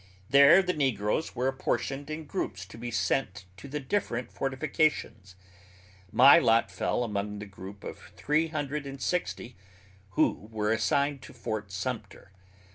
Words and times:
There 0.31 0.63
the 0.63 0.73
negroes 0.73 1.35
were 1.35 1.47
apportioned 1.47 2.09
in 2.09 2.25
groups 2.25 2.65
to 2.65 2.77
be 2.79 2.89
sent 2.89 3.45
to 3.57 3.67
the 3.67 3.79
different 3.79 4.31
fortifications. 4.31 5.35
My 6.11 6.39
lot 6.39 6.71
fell 6.71 7.03
among 7.03 7.37
the 7.37 7.45
group 7.45 7.83
of 7.83 7.99
three 8.15 8.47
hundred 8.47 8.87
and 8.87 8.99
sixty, 8.99 9.55
who 10.17 10.49
were 10.51 10.71
assigned 10.73 11.21
to 11.21 11.33
Fort 11.33 11.71
Sumter. 11.71 12.31